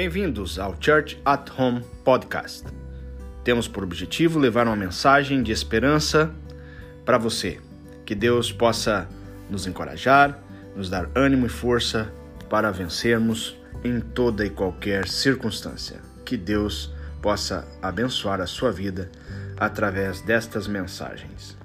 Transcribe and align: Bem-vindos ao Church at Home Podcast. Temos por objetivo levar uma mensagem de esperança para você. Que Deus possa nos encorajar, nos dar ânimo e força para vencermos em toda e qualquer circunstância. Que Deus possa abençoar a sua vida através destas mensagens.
Bem-vindos 0.00 0.60
ao 0.60 0.76
Church 0.80 1.20
at 1.24 1.50
Home 1.58 1.82
Podcast. 2.04 2.64
Temos 3.42 3.66
por 3.66 3.82
objetivo 3.82 4.38
levar 4.38 4.68
uma 4.68 4.76
mensagem 4.76 5.42
de 5.42 5.50
esperança 5.50 6.32
para 7.04 7.18
você. 7.18 7.60
Que 8.06 8.14
Deus 8.14 8.52
possa 8.52 9.08
nos 9.50 9.66
encorajar, 9.66 10.40
nos 10.76 10.88
dar 10.88 11.10
ânimo 11.16 11.46
e 11.46 11.48
força 11.48 12.12
para 12.48 12.70
vencermos 12.70 13.56
em 13.82 13.98
toda 13.98 14.46
e 14.46 14.50
qualquer 14.50 15.08
circunstância. 15.08 16.00
Que 16.24 16.36
Deus 16.36 16.94
possa 17.20 17.66
abençoar 17.82 18.40
a 18.40 18.46
sua 18.46 18.70
vida 18.70 19.10
através 19.56 20.20
destas 20.20 20.68
mensagens. 20.68 21.58